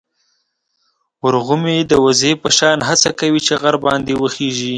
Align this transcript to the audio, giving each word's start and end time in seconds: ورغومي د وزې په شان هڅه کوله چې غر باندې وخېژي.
ورغومي 1.25 1.77
د 1.91 1.93
وزې 2.05 2.31
په 2.41 2.49
شان 2.57 2.77
هڅه 2.89 3.09
کوله 3.19 3.39
چې 3.45 3.53
غر 3.61 3.75
باندې 3.85 4.13
وخېژي. 4.21 4.69